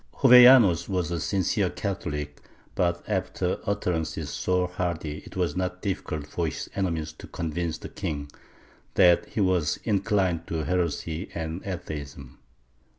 ^ 0.13 0.19
Jovellanos 0.23 0.89
was 0.89 1.11
a 1.11 1.19
sincere 1.19 1.69
Catholic, 1.69 2.41
but 2.73 3.07
after 3.07 3.59
utterances 3.67 4.31
so 4.31 4.65
hardy 4.65 5.19
it 5.27 5.35
was 5.35 5.55
not 5.55 5.83
difficult 5.83 6.25
for 6.25 6.47
his 6.47 6.67
enemies 6.73 7.13
to 7.13 7.27
convince 7.27 7.77
the 7.77 7.87
king 7.89 8.31
that 8.95 9.29
he 9.29 9.41
was 9.41 9.77
inclined 9.83 10.47
to 10.47 10.63
heresy 10.63 11.29
and 11.35 11.61
atheism. 11.67 12.39